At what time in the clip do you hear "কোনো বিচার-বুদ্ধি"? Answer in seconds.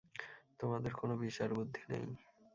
0.93-1.83